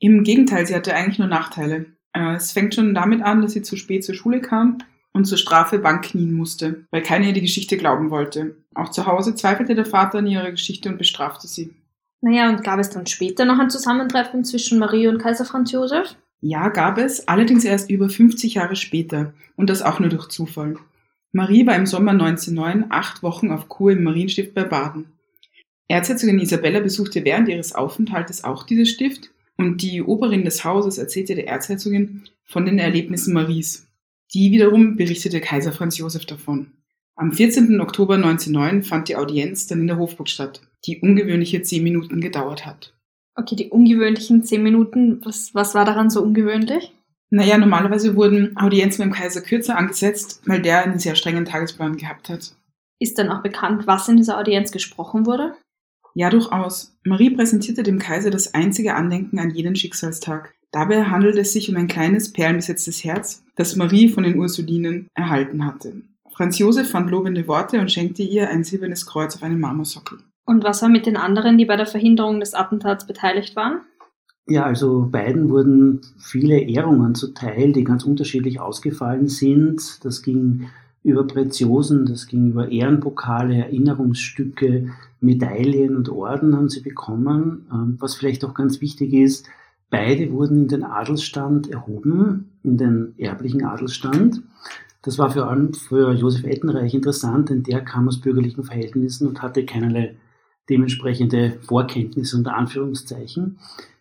Im 0.00 0.24
Gegenteil, 0.24 0.66
sie 0.66 0.74
hatte 0.74 0.92
eigentlich 0.92 1.20
nur 1.20 1.28
Nachteile. 1.28 1.86
Äh, 2.12 2.34
es 2.34 2.50
fängt 2.50 2.74
schon 2.74 2.92
damit 2.92 3.22
an, 3.22 3.40
dass 3.40 3.52
sie 3.52 3.62
zu 3.62 3.76
spät 3.76 4.04
zur 4.04 4.16
Schule 4.16 4.40
kam 4.40 4.78
und 5.12 5.26
zur 5.26 5.38
Strafe 5.38 5.78
Bank 5.78 6.06
knien 6.06 6.32
musste, 6.32 6.86
weil 6.90 7.02
keiner 7.02 7.28
ihr 7.28 7.32
die 7.32 7.42
Geschichte 7.42 7.76
glauben 7.76 8.10
wollte. 8.10 8.56
Auch 8.74 8.90
zu 8.90 9.06
Hause 9.06 9.36
zweifelte 9.36 9.76
der 9.76 9.86
Vater 9.86 10.18
an 10.18 10.26
ihrer 10.26 10.50
Geschichte 10.50 10.88
und 10.88 10.98
bestrafte 10.98 11.46
sie. 11.46 11.76
Naja, 12.24 12.48
und 12.48 12.64
gab 12.64 12.80
es 12.80 12.88
dann 12.88 13.06
später 13.06 13.44
noch 13.44 13.58
ein 13.58 13.68
Zusammentreffen 13.68 14.44
zwischen 14.44 14.78
Marie 14.78 15.08
und 15.08 15.18
Kaiser 15.18 15.44
Franz 15.44 15.72
Josef? 15.72 16.16
Ja, 16.40 16.70
gab 16.70 16.96
es, 16.96 17.28
allerdings 17.28 17.66
erst 17.66 17.90
über 17.90 18.08
50 18.08 18.54
Jahre 18.54 18.76
später 18.76 19.34
und 19.56 19.68
das 19.68 19.82
auch 19.82 20.00
nur 20.00 20.08
durch 20.08 20.28
Zufall. 20.28 20.76
Marie 21.32 21.66
war 21.66 21.76
im 21.76 21.84
Sommer 21.84 22.12
1909 22.12 22.86
acht 22.88 23.22
Wochen 23.22 23.50
auf 23.50 23.68
Kur 23.68 23.92
im 23.92 24.04
Marienstift 24.04 24.54
bei 24.54 24.64
Baden. 24.64 25.04
Erzherzogin 25.86 26.38
Isabella 26.38 26.80
besuchte 26.80 27.26
während 27.26 27.50
ihres 27.50 27.74
Aufenthaltes 27.74 28.42
auch 28.42 28.62
dieses 28.62 28.88
Stift 28.88 29.28
und 29.58 29.82
die 29.82 30.00
Oberin 30.00 30.46
des 30.46 30.64
Hauses 30.64 30.96
erzählte 30.96 31.34
der 31.34 31.48
Erzherzogin 31.48 32.22
von 32.46 32.64
den 32.64 32.78
Erlebnissen 32.78 33.34
Maries. 33.34 33.86
Die 34.32 34.50
wiederum 34.50 34.96
berichtete 34.96 35.42
Kaiser 35.42 35.72
Franz 35.72 35.98
Josef 35.98 36.24
davon. 36.24 36.68
Am 37.16 37.32
14. 37.32 37.82
Oktober 37.82 38.14
1909 38.14 38.82
fand 38.82 39.08
die 39.08 39.16
Audienz 39.16 39.66
dann 39.66 39.80
in 39.80 39.88
der 39.88 39.98
Hofburg 39.98 40.30
statt, 40.30 40.62
die 40.86 41.00
ungewöhnliche 41.00 41.62
zehn 41.62 41.82
Minuten 41.82 42.20
gedauert 42.20 42.66
hat. 42.66 42.94
Okay, 43.36 43.56
die 43.56 43.70
ungewöhnlichen 43.70 44.44
zehn 44.44 44.62
Minuten, 44.62 45.20
was, 45.24 45.54
was 45.54 45.74
war 45.74 45.84
daran 45.84 46.10
so 46.10 46.22
ungewöhnlich? 46.22 46.92
Naja, 47.30 47.58
normalerweise 47.58 48.14
wurden 48.14 48.56
Audienzen 48.56 49.02
beim 49.02 49.12
Kaiser 49.12 49.40
kürzer 49.40 49.76
angesetzt, 49.76 50.42
weil 50.46 50.62
der 50.62 50.84
einen 50.84 50.98
sehr 50.98 51.16
strengen 51.16 51.44
Tagesplan 51.44 51.96
gehabt 51.96 52.28
hat. 52.28 52.54
Ist 53.00 53.18
dann 53.18 53.30
auch 53.30 53.42
bekannt, 53.42 53.86
was 53.86 54.08
in 54.08 54.16
dieser 54.16 54.38
Audienz 54.38 54.70
gesprochen 54.70 55.26
wurde? 55.26 55.54
Ja, 56.14 56.30
durchaus. 56.30 56.96
Marie 57.04 57.30
präsentierte 57.30 57.82
dem 57.82 57.98
Kaiser 57.98 58.30
das 58.30 58.54
einzige 58.54 58.94
Andenken 58.94 59.40
an 59.40 59.50
jeden 59.50 59.74
Schicksalstag. 59.74 60.54
Dabei 60.70 61.04
handelt 61.04 61.36
es 61.36 61.52
sich 61.52 61.68
um 61.68 61.76
ein 61.76 61.88
kleines 61.88 62.32
perlenbesetztes 62.32 63.02
Herz, 63.02 63.42
das 63.56 63.74
Marie 63.74 64.08
von 64.08 64.22
den 64.22 64.38
Ursulinen 64.38 65.08
erhalten 65.14 65.66
hatte. 65.66 66.02
Franz 66.32 66.58
Josef 66.58 66.90
fand 66.90 67.10
lobende 67.10 67.46
Worte 67.48 67.80
und 67.80 67.90
schenkte 67.90 68.22
ihr 68.22 68.48
ein 68.48 68.64
silbernes 68.64 69.06
Kreuz 69.06 69.34
auf 69.34 69.42
einem 69.42 69.60
Marmorsockel. 69.60 70.18
Und 70.46 70.64
was 70.64 70.82
war 70.82 70.88
mit 70.88 71.06
den 71.06 71.16
anderen, 71.16 71.58
die 71.58 71.64
bei 71.64 71.76
der 71.76 71.86
Verhinderung 71.86 72.40
des 72.40 72.54
Attentats 72.54 73.06
beteiligt 73.06 73.56
waren? 73.56 73.80
Ja, 74.46 74.64
also 74.64 75.08
beiden 75.10 75.48
wurden 75.48 76.02
viele 76.18 76.58
Ehrungen 76.60 77.14
zuteil, 77.14 77.72
die 77.72 77.84
ganz 77.84 78.04
unterschiedlich 78.04 78.60
ausgefallen 78.60 79.28
sind. 79.28 80.04
Das 80.04 80.22
ging 80.22 80.68
über 81.02 81.26
Preziosen, 81.26 82.04
das 82.06 82.26
ging 82.26 82.48
über 82.48 82.70
Ehrenpokale, 82.70 83.56
Erinnerungsstücke, 83.56 84.90
Medaillen 85.20 85.96
und 85.96 86.10
Orden 86.10 86.56
haben 86.56 86.68
sie 86.68 86.80
bekommen. 86.80 87.66
Ähm, 87.72 87.96
was 88.00 88.14
vielleicht 88.14 88.44
auch 88.44 88.54
ganz 88.54 88.82
wichtig 88.82 89.14
ist, 89.14 89.48
beide 89.88 90.30
wurden 90.32 90.62
in 90.62 90.68
den 90.68 90.84
Adelsstand 90.84 91.70
erhoben, 91.70 92.50
in 92.62 92.76
den 92.76 93.14
erblichen 93.16 93.64
Adelsstand. 93.64 94.42
Das 95.02 95.18
war 95.18 95.30
vor 95.30 95.48
allem 95.48 95.72
für 95.72 96.12
Josef 96.12 96.44
Ettenreich 96.44 96.94
interessant, 96.94 97.50
denn 97.50 97.62
der 97.62 97.82
kam 97.82 98.08
aus 98.08 98.20
bürgerlichen 98.20 98.64
Verhältnissen 98.64 99.28
und 99.28 99.42
hatte 99.42 99.64
keinerlei 99.64 100.16
dementsprechende 100.68 101.58
Vorkenntnisse 101.62 102.36
unter 102.36 102.56
Anführungszeichen. 102.56 103.58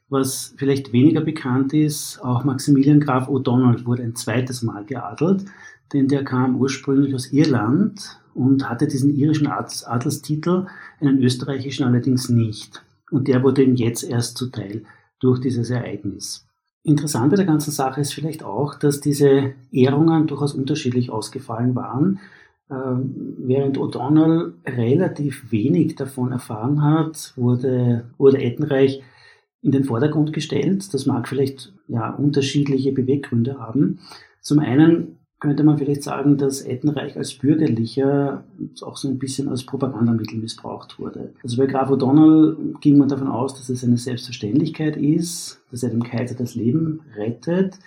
Was 0.10 0.54
vielleicht 0.58 0.94
weniger 0.94 1.22
bekannt 1.22 1.74
ist, 1.74 2.20
auch 2.24 2.44
Maximilian 2.44 3.00
Graf 3.00 3.28
O'Donnell 3.28 3.86
wurde 3.86 4.04
ein 4.04 4.16
zweites 4.16 4.62
Mal 4.62 4.86
geadelt, 4.86 5.46
denn 5.92 6.08
der 6.08 6.24
kam 6.24 6.56
ursprünglich 6.56 7.16
aus 7.16 7.32
Irland 7.32 8.20
und 8.34 8.70
hatte 8.70 8.88
diesen 8.88 9.16
irischen 9.16 9.48
Adelstitel, 9.48 10.68
einen 11.00 11.22
österreichischen 11.22 11.86
allerdings 11.86 12.30
nicht. 12.30 12.84
Und 13.12 13.28
der 13.28 13.44
wurde 13.44 13.64
ihm 13.64 13.76
jetzt 13.76 14.04
erst 14.04 14.38
zuteil 14.38 14.84
durch 15.20 15.40
dieses 15.40 15.70
Ereignis. 15.70 16.46
Interessant 16.84 17.30
bei 17.30 17.38
der 17.38 17.46
ganzen 17.46 17.72
Sache 17.72 18.02
ist 18.02 18.14
vielleicht 18.14 18.44
auch, 18.44 18.76
dass 18.76 19.00
diese 19.00 19.54
Ehrungen 19.72 20.28
durchaus 20.28 20.54
unterschiedlich 20.54 21.10
ausgefallen 21.10 21.76
waren. 21.76 22.20
Ähm, 22.74 23.36
während 23.38 23.78
O'Donnell 23.78 24.54
relativ 24.66 25.52
wenig 25.52 25.96
davon 25.96 26.32
erfahren 26.32 26.82
hat, 26.82 27.34
wurde, 27.36 28.06
wurde 28.18 28.42
Ettenreich 28.42 29.02
in 29.62 29.72
den 29.72 29.84
Vordergrund 29.84 30.34
gestellt. 30.34 30.94
Das 30.94 31.06
mag 31.06 31.28
vielleicht 31.28 31.74
ja, 31.88 32.10
unterschiedliche 32.10 32.92
Beweggründe 32.92 33.60
haben. 33.60 34.00
Zum 34.42 34.60
einen 34.60 35.20
könnte 35.40 35.64
man 35.66 35.78
vielleicht 35.78 36.04
sagen, 36.04 36.38
dass 36.38 36.62
Ettenreich 36.62 37.18
als 37.18 37.34
Bürgerlicher 37.34 38.46
auch 38.82 38.96
so 38.96 39.10
ein 39.10 39.20
bisschen 39.20 39.50
als 39.50 39.66
Propagandamittel 39.66 40.40
missbraucht 40.40 41.00
wurde. 41.00 41.34
Also 41.44 41.58
bei 41.58 41.66
Graf 41.66 41.90
O'Donnell 41.90 42.56
ging 42.80 42.98
man 42.98 43.10
davon 43.10 43.28
aus, 43.28 43.54
dass 43.54 43.68
es 43.68 43.84
eine 43.84 43.98
Selbstverständlichkeit 43.98 44.96
ist, 44.96 45.62
dass 45.70 45.84
er 45.84 45.90
dem 45.90 46.04
Kaiser 46.04 46.36
das 46.36 46.56
Leben 46.56 47.02
rettet. 47.18 47.78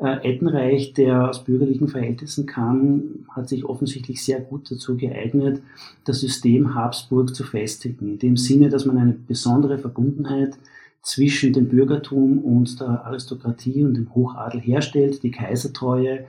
Äh, 0.00 0.32
Ettenreich, 0.32 0.94
der 0.94 1.28
aus 1.28 1.44
bürgerlichen 1.44 1.88
Verhältnissen 1.88 2.46
kam, 2.46 3.26
hat 3.28 3.50
sich 3.50 3.66
offensichtlich 3.66 4.24
sehr 4.24 4.40
gut 4.40 4.70
dazu 4.70 4.96
geeignet, 4.96 5.62
das 6.04 6.20
System 6.20 6.74
Habsburg 6.74 7.34
zu 7.34 7.44
festigen. 7.44 8.12
In 8.12 8.18
dem 8.18 8.36
Sinne, 8.38 8.70
dass 8.70 8.86
man 8.86 8.96
eine 8.96 9.12
besondere 9.12 9.78
Verbundenheit 9.78 10.56
zwischen 11.02 11.52
dem 11.52 11.68
Bürgertum 11.68 12.38
und 12.38 12.80
der 12.80 13.04
Aristokratie 13.04 13.84
und 13.84 13.94
dem 13.94 14.14
Hochadel 14.14 14.60
herstellt, 14.60 15.22
die 15.22 15.30
Kaisertreue 15.30 16.24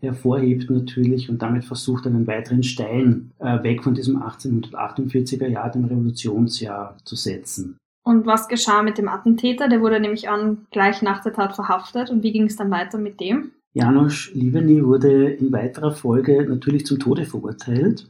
hervorhebt 0.00 0.68
natürlich 0.68 1.30
und 1.30 1.40
damit 1.40 1.64
versucht, 1.64 2.06
einen 2.06 2.26
weiteren 2.26 2.62
Stein 2.62 3.30
äh, 3.38 3.62
weg 3.62 3.82
von 3.82 3.94
diesem 3.94 4.22
1848er 4.22 5.46
Jahr, 5.46 5.70
dem 5.70 5.86
Revolutionsjahr, 5.86 6.98
zu 7.04 7.16
setzen. 7.16 7.78
Und 8.04 8.26
was 8.26 8.48
geschah 8.48 8.82
mit 8.82 8.98
dem 8.98 9.08
Attentäter? 9.08 9.68
Der 9.68 9.80
wurde 9.80 9.98
nämlich 9.98 10.28
an 10.28 10.66
gleich 10.70 11.00
nach 11.02 11.22
der 11.22 11.32
Tat 11.32 11.54
verhaftet. 11.54 12.10
Und 12.10 12.22
wie 12.22 12.32
ging 12.32 12.44
es 12.44 12.56
dann 12.56 12.70
weiter 12.70 12.98
mit 12.98 13.18
dem? 13.18 13.52
Janusz 13.72 14.30
Liveni 14.34 14.84
wurde 14.84 15.30
in 15.30 15.50
weiterer 15.50 15.90
Folge 15.90 16.46
natürlich 16.48 16.86
zum 16.86 16.98
Tode 16.98 17.24
verurteilt. 17.24 18.06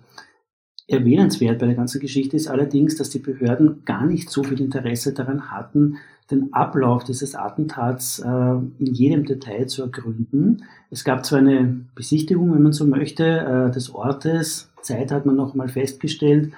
Erwähnenswert 0.86 1.60
bei 1.60 1.66
der 1.66 1.76
ganzen 1.76 2.00
Geschichte 2.00 2.36
ist 2.36 2.48
allerdings, 2.48 2.96
dass 2.96 3.08
die 3.08 3.20
Behörden 3.20 3.84
gar 3.86 4.04
nicht 4.04 4.28
so 4.28 4.42
viel 4.42 4.60
Interesse 4.60 5.14
daran 5.14 5.50
hatten, 5.50 5.96
den 6.30 6.52
Ablauf 6.52 7.04
dieses 7.04 7.34
Attentats 7.34 8.18
äh, 8.18 8.28
in 8.28 8.94
jedem 8.94 9.24
Detail 9.24 9.66
zu 9.66 9.82
ergründen. 9.82 10.64
Es 10.90 11.04
gab 11.04 11.24
zwar 11.24 11.38
eine 11.38 11.86
Besichtigung, 11.94 12.52
wenn 12.52 12.62
man 12.62 12.72
so 12.72 12.86
möchte, 12.86 13.24
äh, 13.24 13.70
des 13.70 13.94
Ortes, 13.94 14.70
Zeit 14.82 15.10
hat 15.10 15.24
man 15.24 15.36
noch 15.36 15.54
mal 15.54 15.68
festgestellt, 15.68 16.52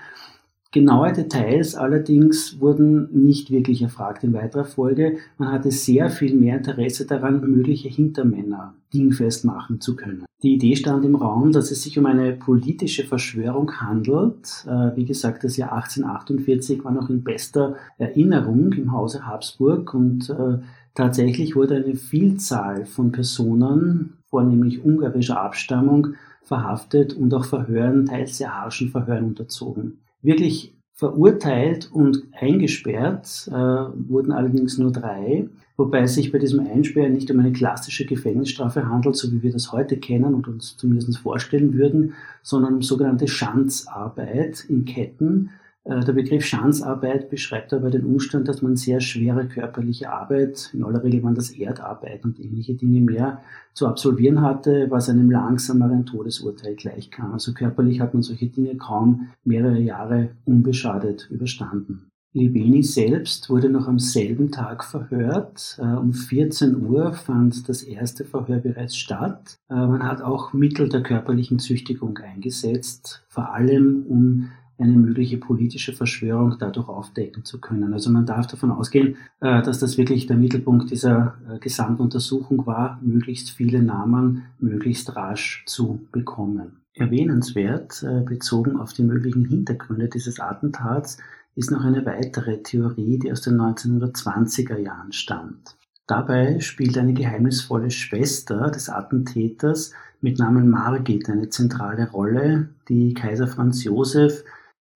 Genaue 0.76 1.11
Details 1.11 1.75
allerdings 1.75 2.61
wurden 2.61 3.09
nicht 3.11 3.50
wirklich 3.50 3.80
erfragt 3.80 4.23
in 4.25 4.35
weiterer 4.35 4.66
Folge. 4.66 5.16
Man 5.38 5.50
hatte 5.50 5.71
sehr 5.71 6.11
viel 6.11 6.35
mehr 6.35 6.59
Interesse 6.59 7.06
daran, 7.06 7.40
mögliche 7.40 7.88
Hintermänner 7.88 8.75
dingfest 8.92 9.47
machen 9.47 9.80
zu 9.80 9.97
können. 9.97 10.26
Die 10.42 10.52
Idee 10.52 10.76
stand 10.76 11.02
im 11.06 11.14
Raum, 11.14 11.50
dass 11.50 11.71
es 11.71 11.83
sich 11.83 11.99
um 11.99 12.04
eine 12.04 12.35
politische 12.35 13.04
Verschwörung 13.04 13.73
handelt. 13.80 14.66
Äh, 14.66 14.95
wie 14.97 15.06
gesagt, 15.06 15.45
das 15.45 15.56
Jahr 15.56 15.73
1848 15.73 16.85
war 16.85 16.92
noch 16.92 17.09
in 17.09 17.25
bester 17.25 17.76
Erinnerung 17.97 18.75
im 18.75 18.92
Hause 18.92 19.26
Habsburg 19.26 19.95
und 19.95 20.28
äh, 20.28 20.59
tatsächlich 20.95 21.56
wurde 21.56 21.76
eine 21.76 21.95
Vielzahl 21.95 22.85
von 22.85 23.12
Personen, 23.12 24.18
vornehmlich 24.26 24.85
ungarischer 24.85 25.40
Abstammung, 25.40 26.09
verhaftet 26.42 27.14
und 27.14 27.33
auch 27.33 27.47
Verhören, 27.47 28.04
teils 28.04 28.37
sehr 28.37 28.54
harschen 28.54 28.90
Verhören 28.90 29.25
unterzogen. 29.25 30.00
Wirklich 30.26 30.75
verurteilt 30.92 31.88
und 31.92 32.25
eingesperrt 32.33 33.47
äh, 33.47 33.52
wurden 33.52 34.33
allerdings 34.33 34.76
nur 34.76 34.90
drei, 34.90 35.49
wobei 35.76 36.00
es 36.00 36.14
sich 36.14 36.33
bei 36.33 36.40
diesem 36.40 36.66
Einsperren 36.66 37.12
nicht 37.12 37.30
um 37.30 37.38
eine 37.38 37.52
klassische 37.52 38.06
Gefängnisstrafe 38.06 38.88
handelt, 38.88 39.14
so 39.14 39.30
wie 39.30 39.45
wir 39.45 39.52
das 39.52 39.71
heute 39.71 39.99
kennen 39.99 40.35
und 40.35 40.49
uns 40.49 40.76
zumindest 40.76 41.16
vorstellen 41.18 41.75
würden, 41.75 42.14
sondern 42.42 42.75
um 42.75 42.83
sogenannte 42.83 43.28
Schanzarbeit 43.28 44.64
in 44.68 44.85
Ketten, 44.85 45.50
der 45.88 46.12
Begriff 46.12 46.45
Schanzarbeit 46.45 47.31
beschreibt 47.31 47.73
aber 47.73 47.90
den 47.90 48.05
Umstand, 48.05 48.49
dass 48.49 48.61
man 48.61 48.75
sehr 48.75 49.00
schwere 49.00 49.47
körperliche 49.47 50.11
Arbeit, 50.11 50.71
in 50.73 50.83
aller 50.83 51.05
Regel 51.05 51.23
waren 51.23 51.37
das 51.37 51.50
Erdarbeit 51.50 52.25
und 52.25 52.40
ähnliche 52.40 52.75
Dinge 52.75 53.00
mehr, 53.00 53.40
zu 53.73 53.87
absolvieren 53.87 54.40
hatte, 54.40 54.87
was 54.90 55.09
einem 55.09 55.31
langsameren 55.31 56.05
Todesurteil 56.05 56.75
gleichkam. 56.75 57.33
Also 57.33 57.52
körperlich 57.52 58.00
hat 58.00 58.14
man 58.14 58.23
solche 58.25 58.47
Dinge 58.47 58.76
kaum 58.76 59.28
mehrere 59.45 59.78
Jahre 59.78 60.31
unbeschadet 60.45 61.28
überstanden. 61.31 62.11
Libeni 62.37 62.83
selbst 62.83 63.49
wurde 63.49 63.71
noch 63.71 63.88
am 63.88 63.99
selben 63.99 64.50
Tag 64.50 64.85
verhört. 64.85 65.78
Äh, 65.78 65.87
um 65.87 66.12
14 66.12 66.85
Uhr 66.85 67.14
fand 67.14 67.66
das 67.66 67.83
erste 67.83 68.26
Verhör 68.26 68.59
bereits 68.59 68.95
statt. 68.95 69.57
Äh, 69.71 69.75
man 69.75 70.02
hat 70.02 70.21
auch 70.21 70.52
Mittel 70.52 70.90
der 70.90 71.02
körperlichen 71.02 71.59
Züchtigung 71.59 72.19
eingesetzt, 72.19 73.25
vor 73.28 73.55
allem 73.55 74.05
um 74.07 74.50
eine 74.78 74.92
mögliche 74.92 75.38
politische 75.38 75.92
Verschwörung 75.92 76.56
dadurch 76.59 76.88
aufdecken 76.88 77.45
zu 77.45 77.61
können. 77.61 77.92
Also 77.95 78.11
man 78.11 78.26
darf 78.26 78.47
davon 78.47 78.71
ausgehen, 78.71 79.16
äh, 79.40 79.62
dass 79.62 79.78
das 79.78 79.97
wirklich 79.97 80.26
der 80.26 80.37
Mittelpunkt 80.37 80.90
dieser 80.90 81.37
äh, 81.49 81.59
Gesamtuntersuchung 81.59 82.66
war, 82.66 83.00
möglichst 83.02 83.50
viele 83.50 83.83
Namen 83.83 84.45
möglichst 84.59 85.16
rasch 85.16 85.64
zu 85.66 86.06
bekommen. 86.12 86.80
Erwähnenswert, 86.92 88.02
äh, 88.02 88.21
bezogen 88.21 88.76
auf 88.76 88.92
die 88.92 89.02
möglichen 89.02 89.45
Hintergründe 89.45 90.09
dieses 90.09 90.40
Attentats, 90.40 91.18
ist 91.54 91.71
noch 91.71 91.85
eine 91.85 92.04
weitere 92.04 92.62
Theorie, 92.62 93.18
die 93.18 93.33
aus 93.33 93.40
den 93.40 93.56
1920er 93.59 94.78
Jahren 94.78 95.12
stammt. 95.12 95.76
Dabei 96.06 96.61
spielt 96.61 96.97
eine 96.99 97.14
geheimnisvolle 97.14 97.90
Schwester 97.90 98.71
des 98.71 98.88
Attentäters 98.88 99.92
mit 100.21 100.38
Namen 100.38 100.71
Margit 100.71 101.28
eine 101.28 101.49
zentrale 101.49 102.11
Rolle, 102.11 102.68
die 102.88 103.12
Kaiser 103.14 103.49
Franz 103.49 103.83
Josef 103.85 104.45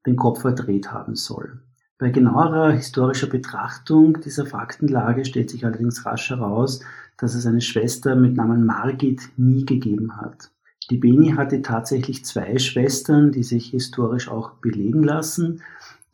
den 0.06 0.16
Kopf 0.16 0.42
verdreht 0.42 0.92
haben 0.92 1.16
soll. 1.16 1.60
Bei 1.98 2.08
genauerer 2.08 2.72
historischer 2.72 3.26
Betrachtung 3.26 4.20
dieser 4.22 4.46
Faktenlage 4.46 5.24
stellt 5.26 5.50
sich 5.50 5.66
allerdings 5.66 6.06
rasch 6.06 6.30
heraus, 6.30 6.80
dass 7.18 7.34
es 7.34 7.44
eine 7.44 7.60
Schwester 7.60 8.16
mit 8.16 8.36
Namen 8.36 8.64
Margit 8.64 9.20
nie 9.36 9.66
gegeben 9.66 10.16
hat. 10.16 10.50
Die 10.90 10.96
Beni 10.96 11.32
hatte 11.32 11.60
tatsächlich 11.60 12.24
zwei 12.24 12.58
Schwestern, 12.58 13.32
die 13.32 13.42
sich 13.42 13.66
historisch 13.66 14.28
auch 14.28 14.52
belegen 14.54 15.02
lassen, 15.02 15.62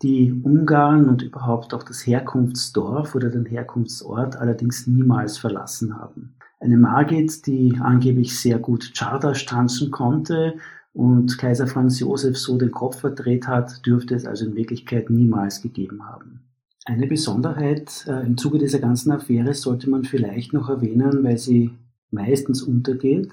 die 0.02 0.32
Ungarn 0.42 1.08
und 1.08 1.22
überhaupt 1.22 1.72
auch 1.72 1.82
das 1.82 2.06
Herkunftsdorf 2.06 3.14
oder 3.14 3.30
den 3.30 3.46
Herkunftsort 3.46 4.36
allerdings 4.36 4.86
niemals 4.86 5.38
verlassen 5.38 5.96
haben. 5.96 6.34
Eine 6.60 6.76
Margit, 6.76 7.46
die 7.46 7.78
angeblich 7.80 8.38
sehr 8.38 8.58
gut 8.58 8.92
Czardasch 8.92 9.46
tanzen 9.46 9.90
konnte, 9.90 10.56
und 10.96 11.36
Kaiser 11.36 11.66
Franz 11.66 12.00
Josef 12.00 12.38
so 12.38 12.56
den 12.56 12.70
Kopf 12.70 13.00
verdreht 13.00 13.46
hat, 13.46 13.84
dürfte 13.84 14.14
es 14.14 14.24
also 14.24 14.46
in 14.46 14.56
Wirklichkeit 14.56 15.10
niemals 15.10 15.60
gegeben 15.60 16.06
haben. 16.06 16.40
Eine 16.86 17.06
Besonderheit 17.06 18.06
äh, 18.08 18.24
im 18.24 18.38
Zuge 18.38 18.58
dieser 18.58 18.78
ganzen 18.78 19.12
Affäre 19.12 19.52
sollte 19.52 19.90
man 19.90 20.04
vielleicht 20.04 20.54
noch 20.54 20.70
erwähnen, 20.70 21.22
weil 21.22 21.36
sie 21.36 21.72
meistens 22.10 22.62
untergeht. 22.62 23.28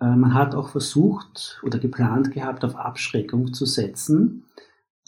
Äh, 0.00 0.16
man 0.16 0.34
hat 0.34 0.56
auch 0.56 0.70
versucht 0.70 1.60
oder 1.62 1.78
geplant 1.78 2.32
gehabt, 2.32 2.64
auf 2.64 2.74
Abschreckung 2.74 3.52
zu 3.52 3.66
setzen. 3.66 4.46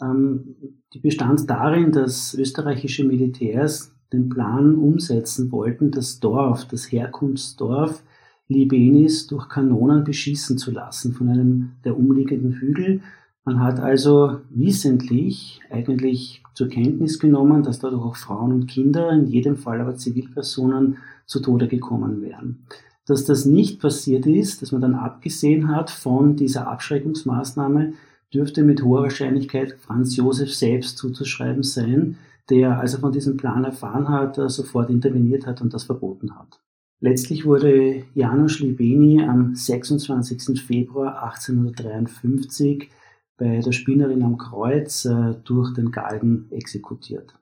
Ähm, 0.01 0.55
die 0.93 0.99
bestand 0.99 1.49
darin, 1.49 1.91
dass 1.91 2.33
österreichische 2.33 3.03
Militärs 3.03 3.91
den 4.13 4.29
Plan 4.29 4.75
umsetzen 4.75 5.51
wollten, 5.51 5.91
das 5.91 6.21
Dorf, 6.21 6.65
das 6.65 6.89
Herkunftsdorf 6.89 8.03
Libenis 8.47 9.27
durch 9.27 9.49
Kanonen 9.49 10.03
beschießen 10.03 10.57
zu 10.57 10.71
lassen 10.71 11.13
von 11.13 11.29
einem 11.29 11.71
der 11.83 11.97
umliegenden 11.97 12.53
Hügel. 12.53 13.01
Man 13.45 13.59
hat 13.59 13.79
also 13.79 14.41
wissentlich 14.49 15.61
eigentlich 15.69 16.43
zur 16.53 16.69
Kenntnis 16.69 17.19
genommen, 17.19 17.63
dass 17.63 17.79
dadurch 17.79 18.03
auch 18.03 18.15
Frauen 18.15 18.51
und 18.53 18.67
Kinder, 18.67 19.11
in 19.11 19.27
jedem 19.27 19.55
Fall 19.55 19.81
aber 19.81 19.95
Zivilpersonen, 19.95 20.97
zu 21.25 21.39
Tode 21.39 21.67
gekommen 21.67 22.21
wären. 22.21 22.65
Dass 23.05 23.25
das 23.25 23.45
nicht 23.45 23.81
passiert 23.81 24.25
ist, 24.25 24.61
dass 24.61 24.71
man 24.71 24.81
dann 24.81 24.95
abgesehen 24.95 25.69
hat 25.69 25.89
von 25.89 26.35
dieser 26.35 26.67
Abschreckungsmaßnahme, 26.67 27.93
dürfte 28.33 28.63
mit 28.63 28.83
hoher 28.83 29.03
Wahrscheinlichkeit 29.03 29.73
Franz 29.79 30.15
Josef 30.15 30.53
selbst 30.53 30.97
zuzuschreiben 30.97 31.63
sein, 31.63 32.17
der, 32.49 32.79
als 32.79 32.93
er 32.93 32.99
von 32.99 33.11
diesem 33.11 33.37
Plan 33.37 33.63
erfahren 33.63 34.09
hat, 34.09 34.35
sofort 34.51 34.89
interveniert 34.89 35.45
hat 35.45 35.61
und 35.61 35.73
das 35.73 35.83
verboten 35.83 36.37
hat. 36.37 36.59
Letztlich 36.99 37.45
wurde 37.45 38.03
Janusz 38.13 38.59
Libeni 38.59 39.21
am 39.21 39.55
26. 39.55 40.61
Februar 40.61 41.23
1853 41.23 42.89
bei 43.37 43.59
der 43.59 43.71
Spinnerin 43.71 44.23
am 44.23 44.37
Kreuz 44.37 45.05
äh, 45.05 45.35
durch 45.43 45.73
den 45.73 45.91
Galgen 45.91 46.47
exekutiert. 46.51 47.35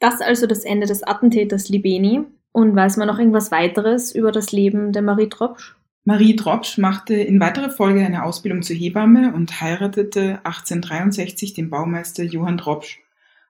Das 0.00 0.20
also 0.20 0.46
das 0.46 0.64
Ende 0.64 0.86
des 0.86 1.02
Attentäters 1.02 1.68
Libeni. 1.68 2.24
Und 2.56 2.76
weiß 2.76 2.98
man 2.98 3.08
noch 3.08 3.18
irgendwas 3.18 3.50
weiteres 3.50 4.14
über 4.14 4.30
das 4.30 4.52
Leben 4.52 4.92
der 4.92 5.02
Marie 5.02 5.28
Tropsch? 5.28 5.74
Marie 6.04 6.36
Tropsch 6.36 6.78
machte 6.78 7.14
in 7.14 7.40
weiterer 7.40 7.70
Folge 7.70 8.06
eine 8.06 8.22
Ausbildung 8.22 8.62
zur 8.62 8.76
Hebamme 8.76 9.34
und 9.34 9.60
heiratete 9.60 10.38
1863 10.44 11.54
den 11.54 11.68
Baumeister 11.68 12.22
Johann 12.22 12.58
Tropsch 12.58 13.00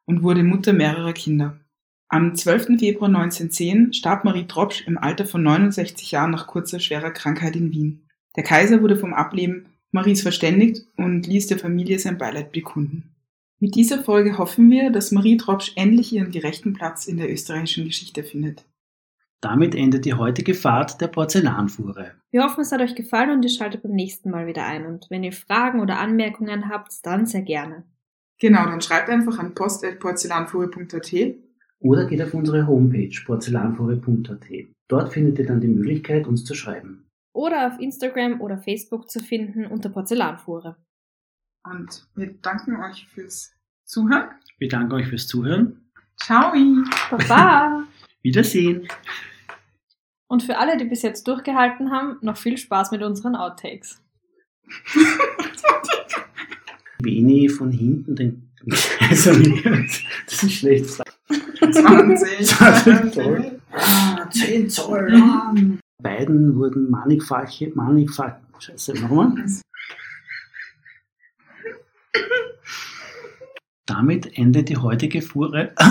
und 0.06 0.23
wurde 0.23 0.42
Mutter 0.42 0.73
mehrerer 0.73 1.12
Kinder. 1.12 1.58
Am 2.08 2.34
12. 2.34 2.78
Februar 2.78 3.08
1910 3.08 3.92
starb 3.92 4.25
Marie 4.25 4.46
Tropsch 4.46 4.87
im 4.87 4.99
Alter 4.99 5.26
von 5.26 5.42
69 5.42 6.11
Jahren 6.11 6.30
nach 6.30 6.46
kurzer 6.46 6.78
schwerer 6.78 7.11
Krankheit 7.11 7.56
in 7.56 7.73
Wien. 7.73 8.08
Der 8.37 8.44
Kaiser 8.44 8.82
wurde 8.82 8.96
vom 8.96 9.14
Ableben 9.14 9.66
Maries 9.90 10.23
verständigt 10.23 10.87
und 10.96 11.26
ließ 11.26 11.46
der 11.46 11.58
Familie 11.58 11.99
sein 11.99 12.18
Beileid 12.18 12.52
bekunden. 12.52 13.14
Mit 13.61 13.76
dieser 13.76 14.02
Folge 14.02 14.38
hoffen 14.38 14.70
wir, 14.70 14.90
dass 14.90 15.12
Marie 15.12 15.37
Tropsch 15.37 15.73
endlich 15.76 16.12
ihren 16.12 16.32
gerechten 16.32 16.73
Platz 16.73 17.06
in 17.06 17.16
der 17.16 17.32
österreichischen 17.32 17.84
Geschichte 17.84 18.25
findet. 18.25 18.64
Damit 19.40 19.75
endet 19.75 20.04
die 20.04 20.14
heutige 20.14 20.54
Fahrt 20.54 21.00
der 21.00 21.08
Porzellanfuhre. 21.08 22.12
Wir 22.30 22.42
hoffen, 22.42 22.62
es 22.62 22.73
hat 22.73 22.80
euch 22.80 22.94
gefallen 22.94 23.30
und 23.30 23.42
ihr 23.44 23.50
schaltet 23.50 23.82
beim 23.82 23.92
nächsten 23.92 24.30
Mal 24.30 24.46
wieder 24.46 24.66
ein. 24.66 24.87
Und 24.87 25.06
wenn 25.11 25.23
ihr 25.23 25.32
Fragen 25.32 25.80
oder 25.80 25.99
Anmerkungen 25.99 26.68
habt, 26.68 26.92
dann 27.02 27.26
sehr 27.26 27.42
gerne. 27.42 27.84
Genau, 28.40 28.64
dann 28.64 28.80
schreibt 28.80 29.11
einfach 29.11 29.38
an 29.38 29.54
post.porzellanfuhre.at. 29.54 31.34
Oder 31.84 32.06
geht 32.06 32.22
auf 32.22 32.32
unsere 32.32 32.66
Homepage 32.66 33.14
porzellanfuhre.at. 33.26 34.46
Dort 34.88 35.12
findet 35.12 35.38
ihr 35.38 35.46
dann 35.46 35.60
die 35.60 35.68
Möglichkeit, 35.68 36.26
uns 36.26 36.42
zu 36.44 36.54
schreiben. 36.54 37.06
Oder 37.34 37.66
auf 37.66 37.78
Instagram 37.78 38.40
oder 38.40 38.56
Facebook 38.56 39.10
zu 39.10 39.20
finden 39.20 39.66
unter 39.66 39.90
Porzellanfuhre. 39.90 40.76
Und 41.62 42.08
wir 42.14 42.32
danken 42.40 42.82
euch 42.82 43.06
fürs 43.08 43.52
Zuhören. 43.84 44.30
Wir 44.58 44.68
danken 44.70 44.94
euch 44.94 45.08
fürs 45.08 45.26
Zuhören. 45.26 45.90
Ciao! 46.16 46.54
Baba! 47.10 47.84
Wiedersehen! 48.22 48.88
Und 50.26 50.42
für 50.42 50.56
alle, 50.56 50.78
die 50.78 50.86
bis 50.86 51.02
jetzt 51.02 51.28
durchgehalten 51.28 51.90
haben, 51.90 52.16
noch 52.22 52.38
viel 52.38 52.56
Spaß 52.56 52.92
mit 52.92 53.02
unseren 53.02 53.36
Outtakes. 53.36 54.02
Beni 57.02 57.50
von 57.50 57.70
hinten 57.70 58.16
den 58.16 58.50
also, 59.00 59.32
Das 60.26 60.42
ist 60.42 60.52
schlecht. 60.52 61.04
20, 61.28 62.47
20 62.47 63.12
Zoll. 63.14 63.61
Ah, 63.73 64.28
10 64.31 64.69
Zoll. 64.71 65.23
Beiden 66.02 66.54
wurden 66.57 66.90
mannigfache, 66.90 67.73
mannigfach. 67.75 68.37
Scheiße, 68.59 68.95
nochmal. 68.95 69.33
Damit 73.87 74.38
endet 74.38 74.69
die 74.69 74.76
heutige 74.76 75.21
Fuhre. 75.23 75.75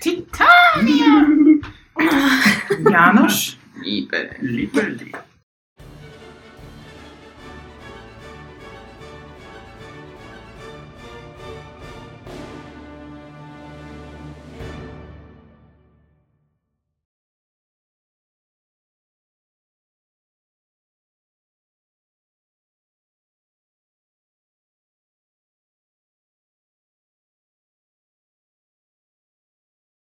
Titania! 0.00 1.26
Janusz, 2.90 3.56
Liebe. 3.82 4.30
Liebe, 4.40 4.80
liebe. 4.82 5.18